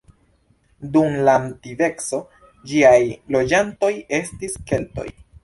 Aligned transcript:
Dum 0.95 1.17
la 1.27 1.35
antikveco 1.41 2.21
ĝiaj 2.73 2.95
loĝantoj 3.37 3.93
estis 4.21 4.59
Keltoj. 4.73 5.07